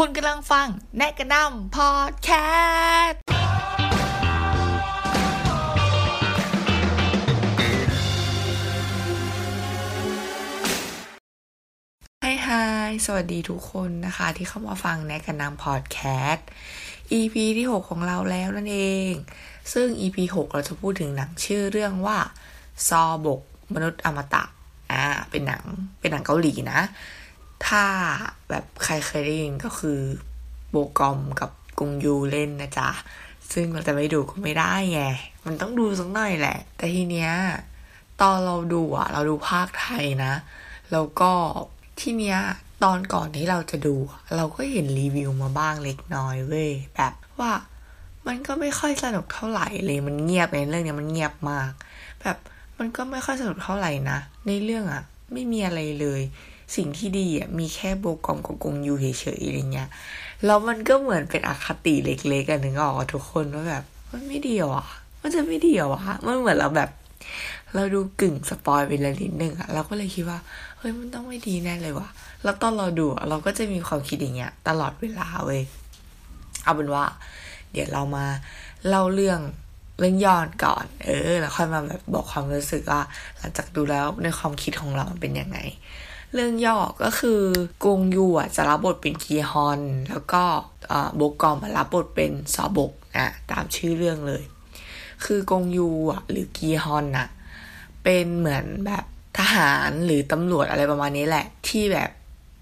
[0.00, 2.30] คุณกำลังฟังแนกกระนำพอดแค
[3.04, 3.20] สต์
[12.22, 12.48] ไฮไฮ
[13.06, 15.98] สวัสดีทุกคนนะคะที่เข้ามาฟังแนกกระนำพอดแค
[16.32, 16.48] สต์
[17.18, 18.78] EP ที่ 6 ของเราแล้วนั่นเอ
[19.10, 19.12] ง
[19.72, 22.18] ซึ่ง EP 6 เราจะพูดถึงหนังชื่อเรื่องว่า
[22.88, 23.40] ซอบก
[23.74, 24.44] มนุษย์อมตะ
[24.92, 25.62] อ่า เป็นหนัง
[26.00, 26.80] เป็นหนังเกาหลีนะ
[27.66, 27.84] ถ้า
[28.48, 29.98] แบบใครเคยได้ยินก็คือ
[30.70, 32.90] โบกอมกับกุงยูเล่นนะจ๊ะ
[33.52, 35.02] ซึ่งเราจะไม่ดูก็ไม่ได้ไง
[35.46, 37.32] มันต้องดูสักหน่อยแหละ แต่ทีเนี้ย
[38.22, 40.32] ตอนเราดูอะเราดูภาคไทยนะ
[40.92, 41.32] แล้วก็
[42.00, 42.38] ที่เนี้ย
[42.84, 43.94] ตอนก่อนที่เราจะดู
[44.36, 47.52] เราก็เห็นรีวิวมาบ้างเล็กน้อยเว้ยแบบว่า
[48.26, 51.70] มันก็ไม่ค่อยสนุกเท่าไหร่เลยมันเงียบในเรื่องเนี้ยมันเงียบมาก
[52.22, 52.36] แบบ
[52.78, 56.20] มันก็ไม่ค่อยสนุกเท่าไหร่นะในเรื่องอะไม่มีอะไรเลย
[56.76, 59.06] สิ่งที่ดีอะมีแค่โบกอมกับกงยูเฉ
[59.38, 59.88] ยๆอะไรเงี้ย
[60.44, 64.86] แล้วมันก็เหมือนเป็นอคติเล็กๆกันนึงออกทุกคนว่าแบบมันไม่ดีหรอวะ
[65.20, 66.90] มันจะไม่ดีหรอวะมันเหมือนเราแบบ
[67.74, 70.38] เราดูกึ่งสปอยไปแล้วนิดนึงอะเราก็เลยคิดว่า
[70.78, 72.08] เฮ้ยมันต้องไม่ดีแน่เลยวะ
[72.42, 75.62] แล้วตอนเราดูเราก็จะมีความคิดอย่างเงี้ย ตลอดเวลาเว้ย
[76.64, 77.04] เอาเป็นว่า
[77.72, 78.26] เดี๋ยวเรามา
[78.88, 79.40] เล่าเรื่อง
[79.98, 83.00] เรื่องย้อนก่อน เออ แล้วค่อยมาแบบบอกความรู้สึกว่า
[83.38, 85.58] หลังจากดูแล้วในความคิดของเรามันเป็นยังไง
[86.34, 87.40] เรื่องย่อก็คือ
[87.84, 90.42] กงยูอะจะรับบทเป็นกีฮอน แล้วก็
[91.16, 94.42] โบกอมรับบทเป็นซอบกอะตามชื่อเรื่องเลย
[95.24, 97.28] คือกงยูอะหรือกีฮอนอะ
[98.02, 99.04] เป็นเหมือนแบบ
[99.38, 102.10] ทหารหรือตำรวจอะไรประมาณนี้แหละ ที่แบบ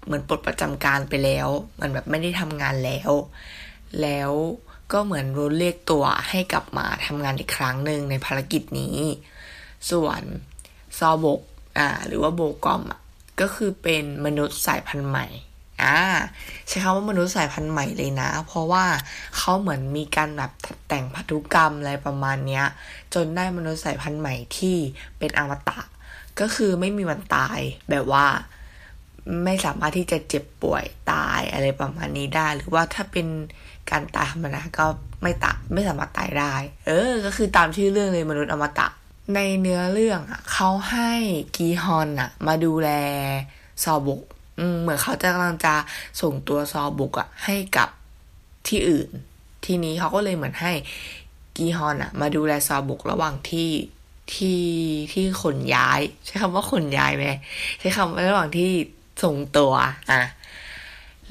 [0.05, 3.11] เหมือนปลดประจำการไปแล้วเหมือนแบบไม่ได้ทำงานแล้ว
[4.01, 4.31] แล้ว
[4.91, 8.97] ก็เหมือนโดนเรียกตัวให้กลับมาทำงานอีกครั้งหนึ่งในภารกิจนี้
[9.91, 10.21] ส่วน
[10.99, 11.41] ซอบก
[11.77, 12.99] อ่าหรือว่าโบกอมอะ
[13.41, 15.27] ก็คือเป็นมนุษย์สายพันธุ์ใหม่
[15.83, 15.99] อ่า
[16.67, 18.85] ใช้คำว่ามนุษย์สายพันธุ์ใหม่เลยนะ เพราะว่า
[19.37, 20.51] เขาเหมือนมีการแบบ
[20.87, 22.65] แต่งพันธุกรรมอะไรประมาณเนี้ย
[23.13, 24.77] จนได้มนุษย์สายพันธุ์ใหม่ที่
[25.19, 25.79] เป็นอมตะ
[26.39, 27.59] ก็คือไม่มีวันตาย
[27.89, 28.25] แบบว่า
[29.45, 33.27] ไม่สามารถที่จะเจ็บป่วยตายอะไรประมาณนี้ได้ หรือว่าถ้าเป็น
[33.91, 34.85] การตายธรรมดาก็
[35.21, 36.53] ไม่ตายไม่สามารถตายได้
[36.87, 38.87] เออ ก็คือตามชื่อเรื่องเลยมนุษย์อมตะ
[39.35, 41.11] ในเนื้อเรื่องอะเขาให้
[41.55, 42.89] กีฮอนอะ มาดูแล
[43.83, 44.21] ซอบุก
[44.81, 45.75] เหมือนเขาจะกำลังจะ
[46.21, 47.89] ส่งตัวซอบุกอะ ให้กับ
[48.67, 49.09] ที่อื่น
[49.65, 50.73] ทีนี้เขาก็เลยเหมือนให้
[51.57, 53.69] กีฮอนอะ มาดูแลซอบุกระหว่างที่
[54.33, 54.63] ที่
[55.11, 57.25] ที่ขนย้าย ใช้คำว่าขนย้ายไหม
[57.79, 58.69] ใช้คำว่าระหว่างที่
[59.23, 59.71] ส่งตัว
[60.11, 60.23] อะ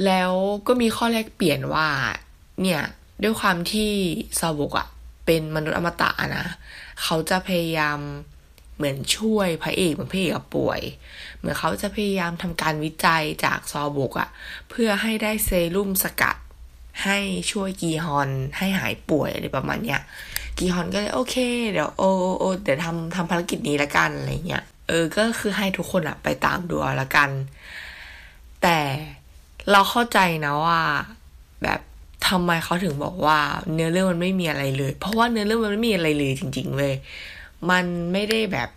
[0.04, 0.32] แล้ว
[0.66, 1.86] ก็มีข้อแรกเปลี่ยนว่า
[2.62, 2.82] เนี่ย
[3.22, 3.90] ด้วยความที่
[4.38, 4.88] ซอบุกอะ
[5.24, 6.46] เป็นมนุษย์อมตะนะ
[7.02, 7.98] เขาจะพยายาม
[8.76, 10.80] เหมือนช่วยพระเอกเหมือนพระเอกป่วย
[11.38, 14.28] เหมือนเขาจะพยายามทำการวิจัยจากซอบุกอะ
[14.70, 16.36] เพื่อให้ได้เซรุ่มสกัด
[17.04, 17.18] ให้
[17.52, 20.00] ช่วยกีฮอนให้หายป่วยอะไรประมาณเนี้ย
[20.58, 21.36] กีฮอนก็เลยโอเค
[21.70, 22.02] เดี๋ยวโอ
[22.38, 27.30] โอเดี๋ยวทำทำภารกิจนี้ละกันอะไรเงี้ยเออก็คือให้ทุกคนอะไปตามดูละกัน
[28.62, 28.78] แต่
[29.70, 30.80] เราเข้าใจนะว่า
[31.62, 31.80] แบบ
[32.28, 33.38] ทำไมเขาถึงบอกว่า
[33.72, 36.94] เนื้อเรื่องมันไม่มีอะไรเลย เพราะว่าเนื้อเรื่องมันไม่มีอะไรเลยจริง ๆเลย
[37.70, 38.68] มันไม่ได้แบบ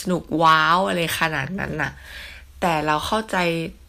[0.00, 1.92] สนุกว้าวอะไรขนาดนั้นน่ะ
[2.60, 3.36] แต่เราเข้าใจ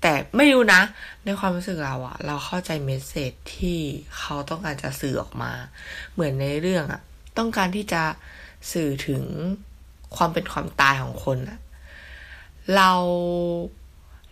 [0.02, 0.82] แต่ไม่รู้นะ
[1.24, 3.80] ในความรู้สึกเราอะเราเข้าใจเมสเซจที่
[4.18, 5.52] เขาต้องการจะสื่อออกมา
[6.14, 7.02] เหมือนในเรื่องอะ
[7.38, 8.04] ต้องการที่จะ
[8.72, 9.24] สื่อถึง
[10.16, 11.60] ความเป็นความตายของคนอะ
[12.76, 12.92] เรา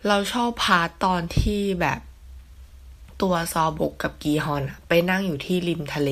[0.08, 2.00] เราชอบพาตอนที่แบบ
[3.22, 6.10] ตัวซอบกกับกีฮอนไปนั่งอยู่ที่ริมทะเล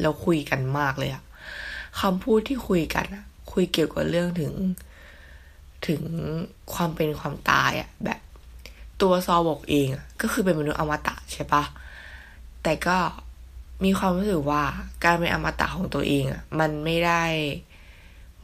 [0.00, 1.22] แล้วคุยกันมากเลยอะ
[2.00, 3.06] คำพูดที่คุยกัน
[3.52, 4.52] คุยเกี่ยวกับเรื่องถึง
[5.86, 6.02] ถึง
[6.74, 8.20] ความเป็นความตายอะแบบ
[9.02, 9.88] ตัวซอบกเอง
[10.20, 11.64] ก็คือเป็นมนุษย์อมตะใช่ปะ
[12.62, 12.96] แต่ก็
[13.84, 14.62] มีความรู้สึกว่า
[15.04, 17.22] การเป็นอมตะของตัวเองอะมันไม่ได้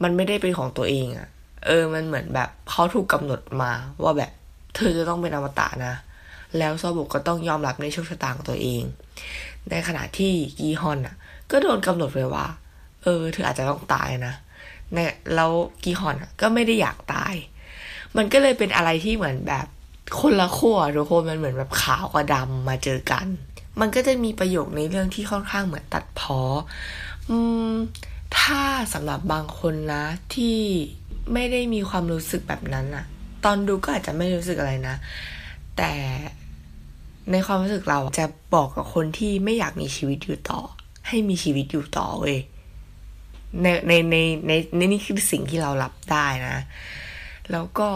[0.03, 1.27] มันไม่ได้เป็นของตัวเองอะ
[1.65, 3.71] เออ มันเหมือนแบบเขาถูกกำหนดมา
[4.03, 4.31] ว่าแบบ
[4.75, 5.93] เธอจะต้องเป็นอมตะนะ
[6.57, 8.83] แล้วซอบุกก็ต้องยอมรับในโชคชะตาของตัวเอง
[9.69, 11.15] ในขณะที่กีฮอนอะ
[11.51, 12.47] ก็โดนกำหนดไว้ว่า
[13.03, 14.33] เออเธออาจจะต้องตายนะ
[14.93, 15.51] เนี่ยแล้ว
[15.83, 17.33] กีฮอนอะ ก็ไม่ได้อยากตาย
[18.17, 19.65] มันก็เลยเป็นอะไรที่เหมือนแบบ
[20.19, 23.27] คนละขั้วทุกคนมันเหมือนแบบขาวกับดำมาเจอกัน
[23.79, 26.39] มันก็จะมีประโยคในเรื่องที่ค่อนข้างเหมือนตัดพอ
[27.29, 27.37] อื
[27.69, 27.73] ม
[28.39, 28.61] ถ้า
[28.93, 30.59] สำหรับบางคนนะที่
[31.33, 33.05] ไม่ได้มีความรู้สึกแบบนั้นอะ
[33.45, 34.95] ตอนดูก็อาจจะไม่รู้สึกอะไรนะ
[35.77, 35.93] แต่
[37.31, 38.25] ในความรู้สึกเราจะ
[38.55, 40.61] บอกกับคนที่ไม่อยากมีชีวิตอยู่ต่อ
[41.07, 42.39] ให้มีชีวิตอยู่ต่อเว้ย
[43.61, 44.15] ในในใน
[44.47, 46.57] ในในนี่คือสิ่งที่เรารับได้นะ
[47.51, 47.89] แล้วก็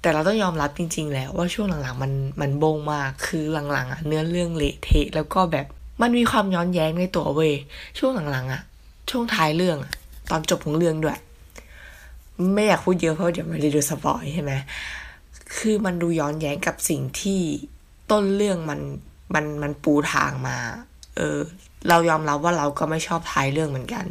[0.00, 5.66] แต่เราต้องยอมรับจริง ๆ แล้วว่าช่วงหลังๆ มันมันบงมากคือหลังๆอะเนื้อเรื่องเละเทะแล้วก็แบบ
[6.02, 7.52] มันมีความย้อนแย้งในตัวเว้ย
[7.98, 8.62] ช่วงหลังๆอะ
[9.10, 9.92] ช่วงท้ายเรื่องอะ
[10.30, 11.18] ตอนจบของเรื่องด้วย
[12.54, 14.52] ไม่อยากพูดเยอะเพราะเดี๋ยวมันจะดูสปอยใช่ไหม
[15.56, 17.40] คือมันดูย้อนแย้งกับสิ่งที่
[18.10, 18.80] ต้นเรื่องมัน
[19.34, 20.56] มันมันปูทางมา
[21.16, 21.38] เออ
[21.88, 24.06] เรายอมรับว่าเราก็ไม่ชอบท้ายเรื่องเหมือนกัน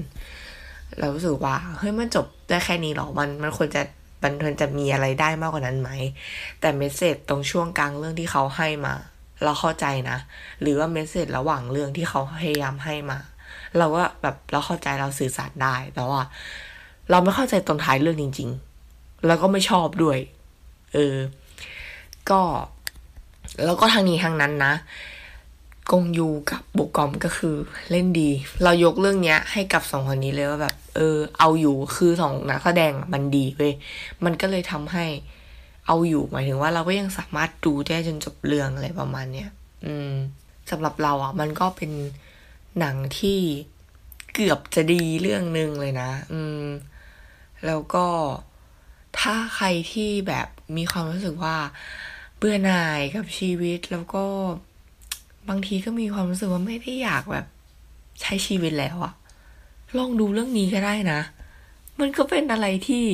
[1.00, 3.82] เรารู้สึกว่าเฮ้ยมันจบได้แค่นี้หรอมันมันควรจะ
[4.24, 5.90] มันควรจะมีอะไรได้มากกว่านั้นไหม
[6.60, 8.94] แต่เมสเซจตรงช่วงกลางเรื่องที่เขาให้มา
[9.44, 10.18] เราเข้าใจนะ
[10.62, 13.20] หรือว่าเมสเซจระหว่างเรื่องที่เขาพยายามให้มา
[13.78, 16.22] เราก็แบบเราเข้าใจเราสื่อสารได้แต่ว่า
[17.10, 18.50] เราไม่เข้าใจตรงท้ายเรื่องจริง
[18.88, 20.18] ๆ แล้วก็ไม่ชอบด้วย
[20.94, 21.16] เออ
[22.30, 22.42] ก็
[23.66, 24.74] แล้วก็ทางนี้ทางนั้นนะ
[25.92, 27.56] กงยูกับบุกกอมก็คือ
[27.92, 28.30] เล่นดี
[28.64, 33.74] เรายกเรื่องเนี้ย ให้กับสองคนนี้เลยว่าแบบ เออ เอาอยู่คือสองนักแสดงมันดีเว้ย
[34.24, 35.06] มันก็เลยทำให้
[35.88, 39.50] เอาอยู่หมายถึงว่าเราก็ยังสามารถดูได้จนจบเรื่องอะไรประมาณเนี้ย
[39.86, 40.12] อืม
[40.72, 41.92] สำหรับเราอะ มันก็เป็น
[42.80, 43.40] หนังที่
[44.34, 46.64] เกือบจะดีเรื่องหนึ่งเลยนะ อืม
[47.66, 48.08] แล้วก็
[49.20, 50.48] ถ้าใครที่แบบ
[50.78, 51.56] มีความรู้สึกว่า
[52.38, 54.24] เบื่อหน่ายกับชีวิตแล้วก็
[55.50, 57.46] บางทีก็มีความรู้สึกว่าไม่ได้อยากแบบ
[58.22, 59.14] ใช้ชีวิตแล้วอะ
[59.98, 61.20] ลองดูเรื่องนี้ก็ได้นะ
[62.00, 63.06] มันก็เป็นอะไรที่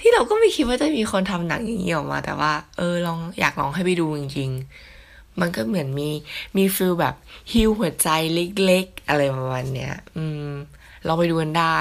[0.00, 4.50] ที่เราก็ไม่คิดว่าจะมีคนทำหนังอย่างนี้ออกมา แต่ว่า เออลองอยากลองให้ไปดูจริง
[4.94, 6.08] ๆ มันก็เหมือนมี
[6.56, 7.14] มี feel แบบ
[7.52, 10.50] heal หัวใจเล็กๆ อะไรประมาณเนี้ย อืม
[11.06, 11.78] ลองไปดูกันได้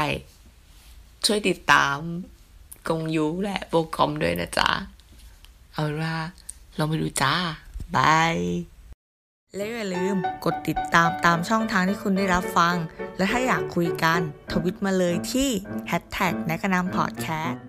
[1.25, 1.97] ช่วยติดตาม
[2.87, 4.69] กงยูและโบกอมด้วยนะจ๊ะ
[5.73, 6.17] เอาล่ะ
[6.75, 7.33] เราไปดูจ้า
[7.95, 8.37] bye
[9.55, 12.75] และอย่าลืมกดติดตามตามช่องทางที่คุณได้รับฟัง
[13.17, 14.21] และถ้าอยากคุยกัน
[14.51, 15.49] ทวีตมาเลยที่
[15.91, 17.61] hashtag แนกนามพอดแคสต์